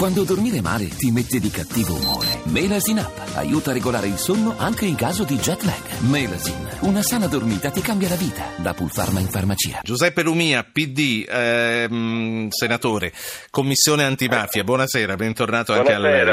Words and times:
Quando 0.00 0.24
dormire 0.24 0.62
male 0.62 0.88
ti 0.88 1.10
mette 1.10 1.38
di 1.38 1.50
cattivo 1.50 1.92
umore. 1.94 2.40
Melasin 2.44 3.00
Up 3.00 3.20
aiuta 3.34 3.68
a 3.68 3.74
regolare 3.74 4.06
il 4.06 4.16
sonno 4.16 4.54
anche 4.56 4.86
in 4.86 4.94
caso 4.94 5.24
di 5.24 5.36
jet 5.36 5.62
lag. 5.64 5.98
Melasin, 6.08 6.66
una 6.80 7.02
sana 7.02 7.26
dormita 7.26 7.68
ti 7.68 7.82
cambia 7.82 8.08
la 8.08 8.14
vita. 8.14 8.46
Da 8.56 8.72
Pulpharma 8.72 9.20
in 9.20 9.28
farmacia. 9.28 9.80
Giuseppe 9.82 10.22
Lumia, 10.22 10.64
PD, 10.64 11.26
ehm, 11.28 12.48
senatore, 12.48 13.12
Commissione 13.50 14.04
Antimafia. 14.04 14.64
Buonasera, 14.64 15.16
bentornato 15.16 15.74
anche 15.74 15.92
a 15.92 15.98
lei. 15.98 16.24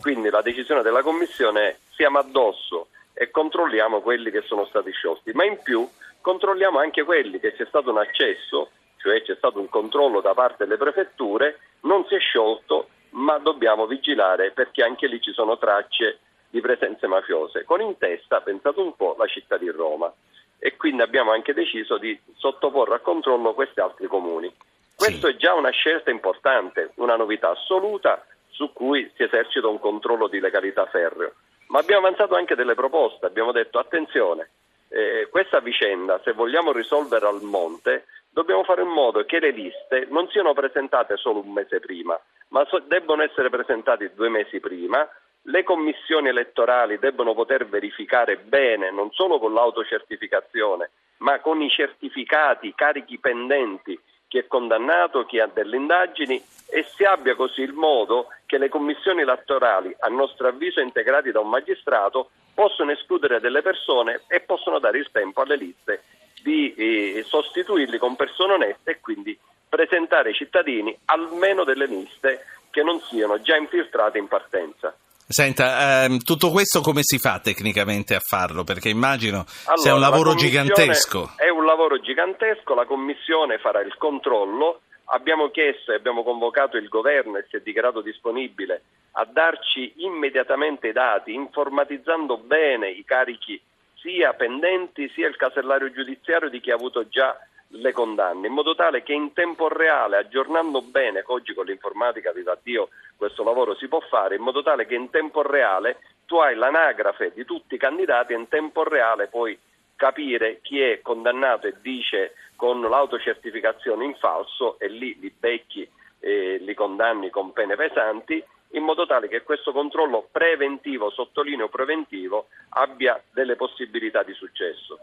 Quindi 0.00 0.30
la 0.30 0.40
decisione 0.40 0.80
della 0.80 1.02
Commissione 1.02 1.60
è 1.60 1.76
siamo 1.90 2.18
addosso 2.18 2.88
e 3.12 3.30
controlliamo 3.30 4.00
quelli 4.00 4.30
che 4.30 4.40
sono 4.42 4.64
stati 4.64 4.90
sciolti, 4.90 5.32
ma 5.32 5.44
in 5.44 5.60
più 5.62 5.86
controlliamo 6.22 6.78
anche 6.78 7.04
quelli 7.04 7.38
che 7.38 7.52
c'è 7.52 7.66
stato 7.66 7.90
un 7.90 7.98
accesso, 7.98 8.70
cioè 8.96 9.20
c'è 9.22 9.34
stato 9.36 9.60
un 9.60 9.68
controllo 9.68 10.22
da 10.22 10.32
parte 10.32 10.64
delle 10.64 10.78
prefetture, 10.78 11.58
non 11.80 12.06
si 12.06 12.14
è 12.14 12.18
sciolto, 12.18 12.88
ma 13.10 13.36
dobbiamo 13.36 13.86
vigilare 13.86 14.52
perché 14.52 14.82
anche 14.82 15.06
lì 15.06 15.20
ci 15.20 15.32
sono 15.32 15.58
tracce 15.58 16.20
di 16.48 16.62
presenze 16.62 17.06
mafiose, 17.06 17.64
con 17.64 17.82
in 17.82 17.98
testa, 17.98 18.40
pensate 18.40 18.80
un 18.80 18.96
po', 18.96 19.16
la 19.18 19.26
città 19.26 19.58
di 19.58 19.68
Roma 19.68 20.10
e 20.58 20.76
quindi 20.76 21.02
abbiamo 21.02 21.32
anche 21.32 21.54
deciso 21.54 21.98
di 21.98 22.18
sottoporre 22.36 22.96
a 22.96 23.00
controllo 23.00 23.54
questi 23.54 23.80
altri 23.80 24.06
comuni. 24.06 24.52
Questo 24.94 25.28
Sì. 25.28 25.34
è 25.34 25.36
già 25.36 25.54
una 25.54 25.70
scelta 25.70 26.10
importante, 26.10 26.90
una 26.96 27.16
novità 27.16 27.50
assoluta 27.50 28.24
su 28.50 28.72
cui 28.72 29.10
si 29.14 29.22
esercita 29.22 29.68
un 29.68 29.78
controllo 29.78 30.26
di 30.26 30.40
legalità 30.40 30.86
ferreo. 30.86 31.34
Ma 31.68 31.78
abbiamo 31.78 32.06
avanzato 32.06 32.34
anche 32.34 32.56
delle 32.56 32.74
proposte, 32.74 33.26
abbiamo 33.26 33.52
detto 33.52 33.78
attenzione, 33.78 34.50
eh, 34.88 35.28
questa 35.30 35.60
vicenda 35.60 36.20
se 36.24 36.32
vogliamo 36.32 36.72
risolvere 36.72 37.26
al 37.26 37.42
monte 37.42 38.06
dobbiamo 38.30 38.64
fare 38.64 38.82
in 38.82 38.88
modo 38.88 39.24
che 39.24 39.38
le 39.38 39.50
liste 39.50 40.06
non 40.10 40.28
siano 40.30 40.54
presentate 40.54 41.16
solo 41.16 41.40
un 41.40 41.52
mese 41.52 41.78
prima, 41.78 42.18
ma 42.48 42.64
so- 42.66 42.78
debbono 42.80 43.22
essere 43.22 43.50
presentate 43.50 44.12
due 44.14 44.28
mesi 44.28 44.60
prima, 44.60 45.06
le 45.48 45.62
commissioni 45.64 46.28
elettorali 46.28 46.98
debbono 46.98 47.34
poter 47.34 47.66
verificare 47.66 48.36
bene, 48.36 48.90
non 48.90 49.10
solo 49.12 49.38
con 49.38 49.54
l'autocertificazione, 49.54 50.90
ma 51.18 51.40
con 51.40 51.62
i 51.62 51.70
certificati, 51.70 52.74
carichi 52.74 53.18
pendenti, 53.18 53.98
chi 54.28 54.38
è 54.38 54.46
condannato, 54.46 55.24
chi 55.24 55.40
ha 55.40 55.46
delle 55.46 55.76
indagini 55.76 56.42
e 56.70 56.84
si 56.94 57.04
abbia 57.04 57.34
così 57.34 57.62
il 57.62 57.72
modo 57.72 58.28
che 58.44 58.58
le 58.58 58.68
commissioni 58.68 59.22
elettorali, 59.22 59.94
a 60.00 60.08
nostro 60.08 60.48
avviso 60.48 60.80
integrati 60.80 61.30
da 61.30 61.40
un 61.40 61.48
magistrato, 61.48 62.28
possono 62.52 62.90
escludere 62.90 63.40
delle 63.40 63.62
persone 63.62 64.20
e 64.26 64.40
possono 64.40 64.78
dare 64.78 64.98
il 64.98 65.08
tempo 65.10 65.40
alle 65.40 65.56
liste 65.56 66.02
di 66.42 66.74
eh, 66.74 67.22
sostituirli 67.26 67.96
con 67.96 68.16
persone 68.16 68.52
oneste 68.52 68.90
e 68.90 69.00
quindi 69.00 69.38
presentare 69.66 70.28
ai 70.28 70.34
cittadini 70.34 70.96
almeno 71.06 71.64
delle 71.64 71.86
liste 71.86 72.44
che 72.70 72.82
non 72.82 73.00
siano 73.00 73.40
già 73.40 73.56
infiltrate 73.56 74.18
in 74.18 74.28
partenza. 74.28 74.94
Senta, 75.30 76.04
ehm, 76.04 76.20
tutto 76.20 76.50
questo 76.50 76.80
come 76.80 77.00
si 77.02 77.18
fa 77.18 77.38
tecnicamente 77.38 78.14
a 78.14 78.18
farlo? 78.18 78.64
Perché 78.64 78.88
immagino 78.88 79.44
sia 79.46 79.72
Allora, 79.74 79.92
un 79.92 80.00
la 80.00 80.08
lavoro 80.08 80.34
gigantesco. 80.34 81.32
È 81.36 81.50
un 81.50 81.66
lavoro 81.66 82.00
gigantesco, 82.00 82.74
la 82.74 82.86
Commissione 82.86 83.58
farà 83.58 83.82
il 83.82 83.94
controllo. 83.98 84.80
Abbiamo 85.10 85.50
chiesto 85.50 85.92
e 85.92 85.96
abbiamo 85.96 86.22
convocato 86.22 86.78
il 86.78 86.88
governo 86.88 87.36
e 87.36 87.44
si 87.50 87.56
è 87.56 87.60
dichiarato 87.60 88.00
disponibile 88.00 88.82
a 89.12 89.26
darci 89.30 89.92
immediatamente 89.96 90.88
i 90.88 90.92
dati, 90.92 91.34
informatizzando 91.34 92.38
bene 92.38 92.88
i 92.88 93.04
carichi 93.04 93.60
sia 93.96 94.32
pendenti 94.32 95.10
sia 95.14 95.28
il 95.28 95.36
casellario 95.36 95.92
giudiziario 95.92 96.48
di 96.48 96.60
chi 96.60 96.70
ha 96.70 96.74
avuto 96.74 97.06
già 97.06 97.36
le 97.72 97.92
condanne, 97.92 98.46
in 98.46 98.52
modo 98.52 98.74
tale 98.74 99.02
che 99.02 99.12
in 99.12 99.32
tempo 99.32 99.68
reale, 99.68 100.16
aggiornando 100.16 100.82
bene, 100.82 101.22
oggi 101.26 101.52
con 101.54 101.66
l'informatica, 101.66 102.32
viva 102.32 102.56
Dio, 102.62 102.88
questo 103.16 103.44
lavoro 103.44 103.74
si 103.74 103.88
può 103.88 104.00
fare, 104.00 104.36
in 104.36 104.42
modo 104.42 104.62
tale 104.62 104.86
che 104.86 104.94
in 104.94 105.10
tempo 105.10 105.42
reale 105.42 105.98
tu 106.24 106.36
hai 106.36 106.54
l'anagrafe 106.54 107.32
di 107.34 107.44
tutti 107.44 107.74
i 107.74 107.78
candidati 107.78 108.32
e 108.32 108.36
in 108.36 108.48
tempo 108.48 108.84
reale 108.84 109.28
puoi 109.28 109.58
capire 109.96 110.60
chi 110.62 110.80
è 110.80 111.00
condannato 111.02 111.66
e 111.66 111.74
dice 111.80 112.34
con 112.54 112.80
l'autocertificazione 112.80 114.04
in 114.04 114.14
falso 114.14 114.78
e 114.78 114.88
lì 114.88 115.18
li 115.18 115.34
becchi 115.36 115.88
e 116.20 116.58
li 116.58 116.74
condanni 116.74 117.30
con 117.30 117.52
pene 117.52 117.76
pesanti 117.76 118.42
in 118.72 118.82
modo 118.82 119.06
tale 119.06 119.28
che 119.28 119.42
questo 119.42 119.72
controllo 119.72 120.28
preventivo, 120.30 121.10
sottolineo 121.10 121.68
preventivo, 121.68 122.48
abbia 122.70 123.20
delle 123.32 123.56
possibilità 123.56 124.22
di 124.22 124.34
successo. 124.34 124.98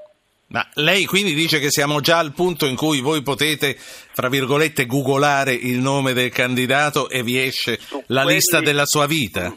Ma 0.56 0.66
lei 0.76 1.04
quindi 1.04 1.34
dice 1.34 1.60
che 1.60 1.70
siamo 1.70 2.00
già 2.00 2.18
al 2.18 2.32
punto 2.32 2.66
in 2.66 2.78
cui 2.78 3.02
voi 3.02 3.22
potete, 3.22 3.76
fra 3.76 4.30
virgolette, 4.30 4.86
googolare 4.86 5.52
il 5.52 5.80
nome 5.80 6.14
del 6.14 6.30
candidato 6.32 7.10
e 7.10 7.24
vi 7.24 7.38
esce 7.46 7.78
Su 7.78 8.02
la 8.08 8.22
quelli- 8.22 8.38
lista 8.38 8.62
della 8.62 8.86
sua 8.86 9.06
vita? 9.06 9.54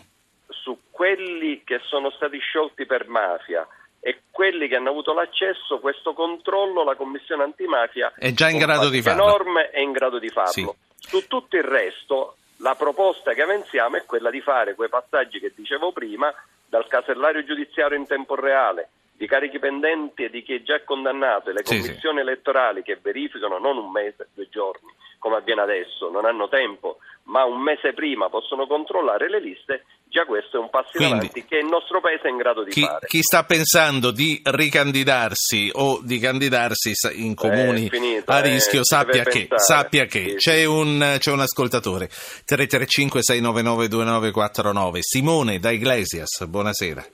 Su 0.49 0.77
quelli 0.91 1.63
che 1.65 1.79
sono 1.89 2.11
stati 2.11 2.39
sciolti 2.41 2.85
per 2.85 3.07
mafia 3.07 3.65
e 4.01 4.23
quelli 4.33 4.67
che 4.67 4.75
hanno 4.75 4.91
avuto 4.91 5.15
l'accesso, 5.15 5.79
questo 5.79 6.15
controllo 6.15 6.83
la 6.83 6.97
Commissione 6.97 7.45
antimafia 7.45 8.13
È 8.17 8.33
già 8.33 8.49
in 8.49 8.59
grado 8.59 8.89
di 8.89 9.01
farlo. 9.01 9.25
norme 9.25 9.71
è 9.71 9.79
in 9.79 9.93
grado 9.93 10.19
di 10.19 10.31
farlo. 10.31 10.51
Sì. 10.51 10.67
Su 10.99 11.29
tutto 11.29 11.57
il 11.57 11.63
resto 11.63 12.39
la 12.57 12.75
proposta 12.75 13.35
che 13.35 13.43
avanziamo 13.43 13.99
è 13.99 14.05
quella 14.05 14.31
di 14.31 14.41
fare 14.41 14.75
quei 14.75 14.89
passaggi 14.89 15.39
che 15.39 15.53
dicevo 15.55 15.93
prima 15.93 16.35
dal 16.69 16.89
casellario 16.89 17.45
giudiziario 17.45 17.97
in 17.97 18.05
tempo 18.09 18.35
reale, 18.35 18.89
di 19.19 19.27
carichi 19.27 19.59
pendenti 19.59 20.23
e 20.25 20.31
di 20.31 20.43
chi 20.45 20.55
è 20.55 20.63
già 20.63 20.83
condannato 20.85 21.51
e 21.51 21.53
le 21.53 21.63
Sì, 21.65 21.75
sì. 21.75 21.81
commissioni 21.89 22.21
elettorali 22.21 22.83
che 22.83 22.99
verificano 23.03 23.59
non 23.59 23.77
un 23.77 23.91
mese, 23.91 24.29
due 24.33 24.49
giorni, 24.49 24.93
come 25.19 25.35
avviene 25.37 25.61
adesso, 25.63 26.09
non 26.09 26.25
hanno 26.25 26.49
tempo, 26.49 26.99
ma 27.25 27.43
un 27.45 27.61
mese 27.61 27.93
prima 27.95 28.29
possono 28.31 28.67
controllare 28.69 29.29
le 29.29 29.41
liste, 29.41 29.85
già 30.05 30.25
questo 30.25 30.59
è 30.59 30.61
un 30.61 30.71
passo 30.71 30.91
in 30.93 30.99
Quindi, 31.09 31.15
avanti 31.17 31.45
che 31.45 31.57
il 31.59 31.67
nostro 31.67 32.01
paese 32.01 32.29
è 32.29 32.31
in 32.31 32.37
grado 32.37 32.63
di 32.63 32.71
Chi, 32.71 32.83
fare. 32.83 33.07
chi 33.09 33.21
sta 33.21 33.43
pensando 33.45 34.13
di 34.13 34.41
ricandidarsi 34.45 35.71
o 35.75 35.99
di 36.03 36.19
candidarsi 36.21 36.93
in 37.17 37.35
comuni 37.35 37.87
è 37.87 37.91
finito, 37.91 38.31
a 38.31 38.39
eh, 38.39 38.43
rischio, 38.43 38.83
deve 38.83 38.85
sappia 38.85 39.25
che, 39.25 39.49
sappia 39.57 40.05
che 40.05 40.29
Sì, 40.31 40.35
c'è, 40.37 40.59
sì. 40.59 40.65
un, 40.65 41.17
c'è 41.19 41.33
un 41.33 41.41
ascoltatore. 41.41 42.09
335-699-2949. 42.49 44.99
Simone 45.01 45.59
da 45.59 45.71
Iglesias, 45.73 46.45
buonasera. 46.47 47.05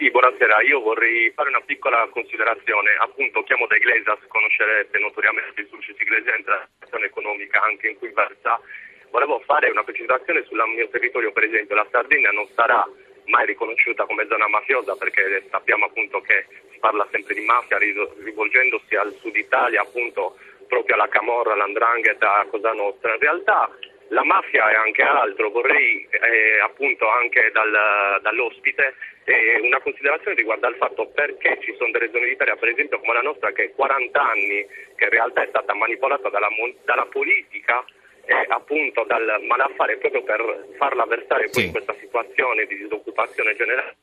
Sì, 0.00 0.10
buonasera. 0.10 0.62
Io 0.62 0.80
vorrei 0.80 1.30
fare 1.32 1.50
una 1.50 1.60
piccola 1.60 2.08
considerazione. 2.08 2.96
Appunto, 3.00 3.42
chiamo 3.42 3.66
da 3.66 3.76
Iglesias, 3.76 4.16
conoscerete 4.28 4.98
notoriamente 4.98 5.60
il 5.60 5.68
successo 5.68 6.00
iglesiano 6.00 6.40
la 6.46 6.66
situazione 6.72 7.04
economica 7.04 7.60
anche 7.60 7.88
in 7.88 7.98
cui 7.98 8.10
versa. 8.14 8.58
Volevo 9.10 9.40
fare 9.40 9.68
una 9.68 9.84
precisazione 9.84 10.42
sul 10.44 10.56
mio 10.74 10.88
territorio, 10.88 11.32
per 11.32 11.44
esempio, 11.44 11.74
la 11.74 11.86
Sardegna 11.90 12.30
non 12.30 12.48
sarà 12.54 12.82
mai 13.26 13.44
riconosciuta 13.44 14.06
come 14.06 14.26
zona 14.26 14.48
mafiosa 14.48 14.96
perché 14.96 15.44
sappiamo 15.50 15.84
appunto 15.84 16.22
che 16.22 16.46
si 16.72 16.78
parla 16.78 17.06
sempre 17.10 17.34
di 17.34 17.44
mafia 17.44 17.76
ri- 17.76 17.92
rivolgendosi 18.24 18.96
al 18.96 19.14
sud 19.20 19.36
Italia, 19.36 19.82
appunto 19.82 20.38
proprio 20.66 20.94
alla 20.94 21.08
Camorra, 21.08 21.52
all'Andrangheta, 21.52 22.38
a 22.38 22.46
Cosa 22.46 22.72
Nostra. 22.72 23.12
In 23.12 23.20
realtà 23.20 23.68
la 24.10 24.24
mafia 24.24 24.70
è 24.70 24.74
anche 24.74 25.02
altro, 25.02 25.50
vorrei 25.50 26.06
eh, 26.10 26.60
appunto 26.60 27.08
anche 27.08 27.50
dal, 27.52 28.20
dall'ospite 28.22 28.94
eh, 29.24 29.60
una 29.60 29.80
considerazione 29.80 30.36
riguardo 30.36 30.66
al 30.66 30.76
fatto 30.76 31.08
perché 31.08 31.58
ci 31.62 31.74
sono 31.78 31.90
delle 31.90 32.10
zone 32.10 32.26
d'Italia, 32.26 32.56
per 32.56 32.70
esempio 32.70 32.98
come 32.98 33.14
la 33.14 33.22
nostra, 33.22 33.52
che 33.52 33.72
40 33.72 34.20
anni, 34.20 34.66
che 34.96 35.04
in 35.04 35.10
realtà 35.10 35.42
è 35.42 35.48
stata 35.48 35.74
manipolata 35.74 36.28
dalla, 36.28 36.48
dalla 36.84 37.06
politica 37.06 37.84
e 38.24 38.46
appunto 38.48 39.04
dal 39.04 39.42
malaffare 39.46 39.96
proprio 39.98 40.22
per 40.22 40.66
farla 40.76 41.04
versare 41.06 41.48
sì. 41.52 41.66
in 41.66 41.70
questa 41.70 41.94
situazione 42.00 42.66
di 42.66 42.76
disoccupazione 42.76 43.54
generale 43.56 43.96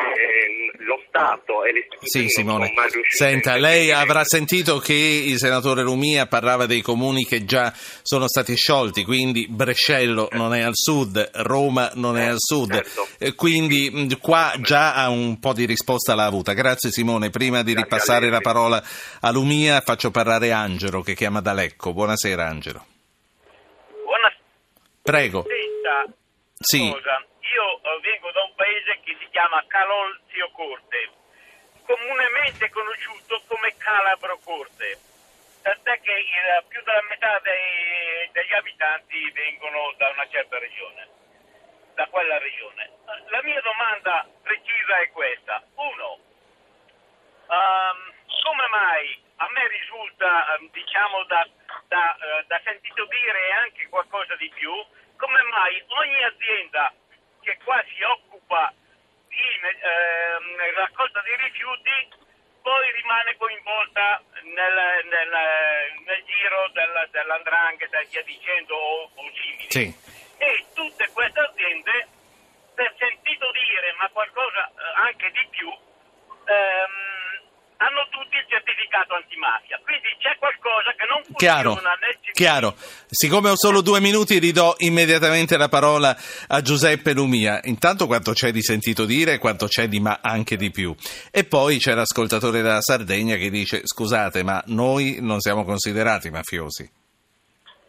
eh, 0.00 0.70
lo 0.84 1.02
Stato 1.08 1.64
e 1.64 1.72
le 1.72 1.78
istituzioni 1.80 2.28
sì, 2.28 2.34
Simone. 2.34 2.72
Senta, 3.08 3.56
lei 3.56 3.90
avrà 3.92 4.24
sentito 4.24 4.78
che 4.78 4.94
il 4.94 5.38
senatore 5.38 5.82
Lumia 5.82 6.26
parlava 6.26 6.66
dei 6.66 6.80
comuni 6.80 7.24
che 7.24 7.44
già 7.44 7.72
sono 8.02 8.28
stati 8.28 8.56
sciolti, 8.56 9.04
quindi 9.04 9.46
Brescello 9.48 10.30
eh. 10.30 10.36
non 10.36 10.54
è 10.54 10.60
al 10.60 10.74
sud, 10.74 11.30
Roma 11.34 11.90
non 11.94 12.16
eh, 12.16 12.24
è 12.24 12.26
al 12.26 12.38
sud, 12.38 12.72
certo. 12.72 13.08
Eh, 13.18 13.34
quindi 13.34 14.16
qua 14.20 14.54
già 14.60 15.06
un 15.08 15.38
po' 15.38 15.52
di 15.52 15.66
risposta 15.66 16.14
l'ha 16.14 16.24
avuta. 16.24 16.52
Grazie 16.52 16.90
Simone, 16.90 17.30
prima 17.30 17.62
di 17.62 17.74
ripassare 17.74 18.30
la 18.30 18.40
parola 18.40 18.82
a 19.20 19.30
Lumia 19.30 19.80
faccio 19.80 20.10
parlare 20.10 20.52
Angelo 20.52 21.02
che 21.02 21.14
chiama 21.14 21.40
da 21.40 21.52
Lecco. 21.52 21.92
Buonasera 21.92 22.46
Angelo. 22.46 22.84
Buonasera. 24.04 24.42
Prego. 25.02 25.44
Senta, 25.46 26.14
sì. 26.58 26.88
Cosa? 26.90 27.24
Io 27.50 27.80
vengo 28.00 28.30
da 28.30 28.42
un 28.46 28.54
paese 28.54 29.00
che 29.02 29.16
si 29.18 29.26
chiama 29.40 29.64
Calol 29.68 30.20
Zio 30.28 30.50
Corte, 30.50 31.08
comunemente 31.86 32.68
conosciuto 32.68 33.40
come 33.48 33.74
Calabro 33.78 34.38
Corte, 34.44 34.98
tant'è 35.62 35.98
che 36.02 36.12
più 36.68 36.82
della 36.82 37.02
metà 37.08 37.38
dei, 37.38 38.28
degli 38.32 38.52
abitanti 38.52 39.30
vengono 39.30 39.94
da 39.96 40.10
una 40.10 40.28
certa 40.28 40.58
regione, 40.58 41.08
da 41.94 42.06
quella 42.08 42.36
regione. 42.36 42.90
La 43.30 43.40
mia 43.42 43.62
domanda 43.62 44.28
precisa 44.42 44.98
è 44.98 45.08
questa. 45.08 45.62
Uno, 45.76 46.18
um, 47.46 48.12
come 48.44 48.66
mai 48.68 49.24
a 49.36 49.48
me 49.52 49.68
risulta, 49.68 50.58
diciamo, 50.70 51.24
da, 51.24 51.48
da, 51.88 52.14
uh, 52.18 52.46
da 52.46 52.60
sentito 52.62 53.06
dire 53.06 53.52
anche 53.52 53.88
qualcosa 53.88 54.36
di 54.36 54.50
più, 54.50 54.70
come 55.16 55.42
mai 55.44 55.82
ogni 55.86 56.24
azienda 56.24 56.92
che 57.40 57.56
qua 57.64 57.82
si 57.88 58.02
occupa 58.02 58.74
eh, 59.68 60.72
raccolta 60.74 61.20
dei 61.22 61.36
rifiuti 61.36 62.18
poi 62.62 62.92
rimane 62.92 63.36
coinvolta 63.36 64.22
nel, 64.42 65.04
nel, 65.06 65.32
nel 66.04 66.24
giro 66.24 66.68
del, 66.72 67.08
dell'andrangheta 67.10 67.98
e 67.98 68.06
via 68.10 68.22
dicendo 68.22 68.74
o, 68.74 69.10
o 69.14 69.30
simili. 69.34 69.66
Sì. 69.68 69.94
E 70.38 70.64
tutte 70.74 71.08
queste 71.12 71.40
aziende, 71.40 72.08
per 72.74 72.94
sentito 72.98 73.50
dire, 73.52 73.92
ma 73.98 74.08
qualcosa 74.08 74.68
eh, 74.68 74.72
anche 75.06 75.30
di 75.30 75.46
più, 75.50 75.68
ehm, 75.68 77.10
hanno 77.78 78.08
tutti 78.10 78.36
il 78.36 78.46
certificato 78.48 79.14
antimafia. 79.14 79.80
Quindi 79.82 80.16
c'è 80.18 80.36
qualcosa 80.36 80.92
che 80.92 81.06
non 81.06 81.24
funziona 81.24 81.60
chiaro, 81.60 81.80
Chiaro. 82.40 82.72
Siccome 83.06 83.50
ho 83.50 83.54
solo 83.54 83.82
due 83.82 84.00
minuti 84.00 84.38
ridò 84.38 84.72
immediatamente 84.78 85.58
la 85.58 85.68
parola 85.68 86.16
a 86.48 86.62
Giuseppe 86.62 87.12
Lumia. 87.12 87.60
Intanto 87.64 88.06
quanto 88.06 88.32
c'è 88.32 88.50
di 88.50 88.62
sentito 88.62 89.04
dire 89.04 89.36
quanto 89.36 89.66
c'è 89.66 89.88
di 89.88 90.00
ma 90.00 90.20
anche 90.22 90.56
di 90.56 90.70
più. 90.70 90.94
E 91.30 91.44
poi 91.44 91.76
c'è 91.76 91.92
l'ascoltatore 91.92 92.62
della 92.62 92.80
Sardegna 92.80 93.36
che 93.36 93.50
dice 93.50 93.82
scusate 93.84 94.42
ma 94.42 94.62
noi 94.68 95.18
non 95.20 95.40
siamo 95.40 95.66
considerati 95.66 96.30
mafiosi. 96.30 96.90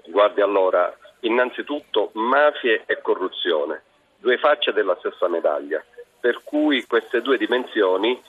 Guardi 0.07 0.41
allora, 0.41 0.93
innanzitutto 1.21 2.11
mafie 2.15 2.83
e 2.87 2.99
corruzione, 3.01 3.83
due 4.17 4.37
facce 4.37 4.73
della 4.73 4.97
stessa 4.99 5.29
medaglia, 5.29 5.81
per 6.19 6.41
cui 6.43 6.83
queste 6.87 7.21
due 7.21 7.37
dimensioni 7.37 8.21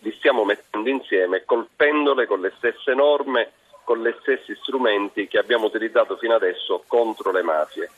li 0.00 0.12
stiamo 0.18 0.44
mettendo 0.44 0.90
insieme, 0.90 1.44
colpendole 1.46 2.26
con 2.26 2.42
le 2.42 2.52
stesse 2.58 2.92
norme, 2.92 3.52
con 3.84 4.02
gli 4.02 4.14
stessi 4.20 4.54
strumenti 4.62 5.28
che 5.28 5.38
abbiamo 5.38 5.66
utilizzato 5.66 6.16
fino 6.16 6.34
adesso 6.34 6.84
contro 6.86 7.30
le 7.30 7.42
mafie. 7.42 7.90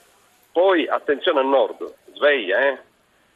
Poi 0.53 0.87
attenzione 0.87 1.41
al 1.41 1.47
nord, 1.47 1.93
sveglia, 2.15 2.69
eh? 2.69 2.79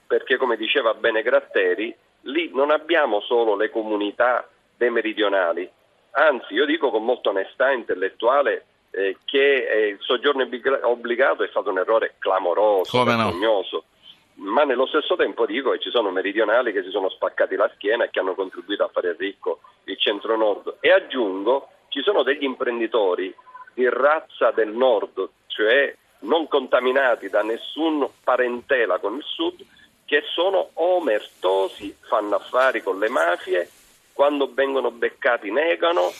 perché 0.06 0.36
come 0.36 0.56
diceva 0.56 0.94
bene 0.94 1.22
Gratteri, 1.22 1.94
lì 2.22 2.50
non 2.54 2.70
abbiamo 2.70 3.20
solo 3.20 3.56
le 3.56 3.70
comunità 3.70 4.48
dei 4.76 4.90
meridionali, 4.90 5.68
anzi 6.12 6.54
io 6.54 6.64
dico 6.64 6.90
con 6.90 7.04
molta 7.04 7.30
onestà 7.30 7.70
intellettuale 7.72 8.64
eh, 8.90 9.18
che 9.24 9.66
eh, 9.66 9.88
il 9.88 9.98
soggiorno 10.00 10.46
obbligato 10.82 11.42
è 11.42 11.48
stato 11.48 11.70
un 11.70 11.78
errore 11.78 12.14
clamoroso, 12.18 13.04
vergognoso. 13.04 13.76
No? 13.76 13.96
ma 14.38 14.62
nello 14.62 14.86
stesso 14.86 15.16
tempo 15.16 15.46
dico 15.46 15.70
che 15.70 15.80
ci 15.80 15.90
sono 15.90 16.10
meridionali 16.10 16.72
che 16.72 16.82
si 16.82 16.90
sono 16.90 17.08
spaccati 17.08 17.56
la 17.56 17.70
schiena 17.74 18.04
e 18.04 18.10
che 18.10 18.20
hanno 18.20 18.34
contribuito 18.34 18.84
a 18.84 18.88
fare 18.92 19.16
ricco 19.18 19.60
il 19.84 19.98
centro-nord 19.98 20.76
e 20.80 20.92
aggiungo 20.92 21.68
ci 21.88 22.02
sono 22.02 22.22
degli 22.22 22.44
imprenditori 22.44 23.34
di 23.74 23.88
razza 23.88 24.50
del 24.50 24.70
nord, 24.70 25.28
cioè 25.46 25.94
non 26.20 26.48
contaminati 26.48 27.28
da 27.28 27.42
nessun 27.42 28.08
parentela 28.22 28.98
con 28.98 29.16
il 29.16 29.22
sud, 29.24 29.64
che 30.04 30.22
sono 30.32 30.70
omertosi, 30.74 31.96
fanno 32.00 32.36
affari 32.36 32.82
con 32.82 32.98
le 32.98 33.08
mafie, 33.08 33.70
quando 34.12 34.50
vengono 34.52 34.90
beccati 34.90 35.50
negano, 35.50 36.10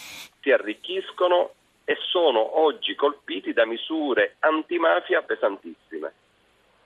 si 0.41 0.51
arricchiscono 0.51 1.53
e 1.85 1.97
sono 2.11 2.61
oggi 2.61 2.95
colpiti 2.95 3.53
da 3.53 3.65
misure 3.65 4.37
antimafia 4.41 5.23
pesantissime. 5.23 6.13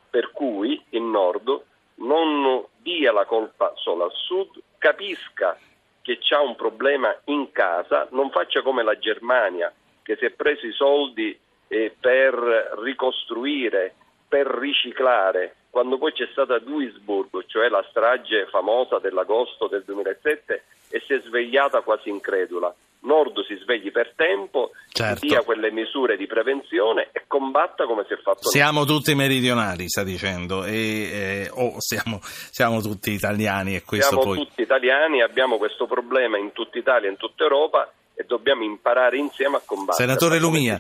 Per 0.08 0.30
cui 0.30 0.80
il 0.90 1.02
Nord 1.02 1.60
non 1.96 2.64
dia 2.78 3.12
la 3.12 3.24
colpa 3.24 3.72
solo 3.76 4.04
al 4.04 4.12
Sud, 4.12 4.60
capisca 4.78 5.58
che 6.02 6.18
c'è 6.18 6.36
un 6.36 6.56
problema 6.56 7.16
in 7.26 7.52
casa, 7.52 8.08
non 8.10 8.30
faccia 8.30 8.62
come 8.62 8.82
la 8.82 8.98
Germania 8.98 9.72
che 10.02 10.16
si 10.16 10.24
è 10.24 10.30
preso 10.30 10.66
i 10.66 10.72
soldi 10.72 11.38
eh, 11.68 11.94
per 11.98 12.34
ricostruire, 12.82 13.94
per 14.28 14.46
riciclare, 14.46 15.54
quando 15.70 15.96
poi 15.96 16.12
c'è 16.12 16.28
stata 16.32 16.58
Duisburg, 16.58 17.46
cioè 17.46 17.68
la 17.68 17.84
strage 17.88 18.46
famosa 18.46 18.98
dell'agosto 18.98 19.68
del 19.68 19.84
2007, 19.84 20.64
e 20.90 21.02
si 21.06 21.14
è 21.14 21.22
svegliata 21.24 21.80
quasi 21.80 22.10
incredula. 22.10 22.74
Nord 23.02 23.44
si 23.46 23.56
svegli 23.62 23.90
per 23.90 24.12
tempo, 24.14 24.70
certo. 24.88 25.26
dia 25.26 25.42
quelle 25.42 25.70
misure 25.70 26.16
di 26.16 26.26
prevenzione 26.26 27.08
e 27.12 27.24
combatta 27.26 27.84
come 27.84 28.04
si 28.06 28.14
è 28.14 28.16
fatto. 28.16 28.48
Siamo 28.48 28.84
tutti 28.84 29.14
meridionali, 29.14 29.88
sta 29.88 30.04
dicendo, 30.04 30.64
e, 30.64 30.72
eh, 30.74 31.50
o 31.52 31.74
siamo, 31.78 32.20
siamo, 32.22 32.80
tutti 32.80 33.10
italiani 33.10 33.74
e 33.74 33.82
questo 33.82 34.08
siamo 34.08 34.24
poi... 34.24 34.38
tutti 34.38 34.62
italiani, 34.62 35.22
abbiamo 35.22 35.58
questo 35.58 35.86
problema 35.86 36.38
in 36.38 36.52
tutta 36.52 36.78
Italia, 36.78 37.08
in 37.08 37.16
tutta 37.16 37.42
Europa 37.42 37.90
e 38.14 38.24
dobbiamo 38.26 38.62
imparare 38.62 39.16
insieme 39.16 39.56
a 39.56 39.62
combattere. 39.64 40.06
Senatore 40.06 40.38
Lumia, 40.38 40.78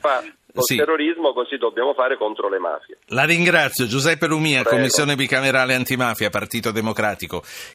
col 0.52 0.64
sì. 0.64 0.76
terrorismo, 0.76 1.32
così 1.32 1.56
dobbiamo 1.56 1.94
fare 1.94 2.16
contro 2.16 2.48
le 2.48 2.58
mafie. 2.58 2.98
La 3.06 3.24
ringrazio, 3.24 3.86
Giuseppe 3.86 4.26
Lumia, 4.26 4.60
Prego. 4.60 4.76
Commissione 4.76 5.16
bicamerale 5.16 5.74
antimafia, 5.74 6.30
Partito 6.30 6.70
Democratico. 6.70 7.42